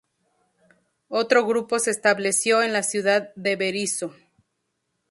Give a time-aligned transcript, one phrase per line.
[1.09, 4.15] Otro grupo se estableció en la ciudad de Berisso.